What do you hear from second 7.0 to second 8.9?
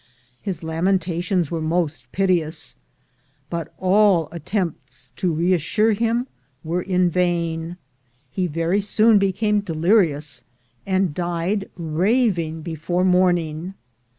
vain. He ver}'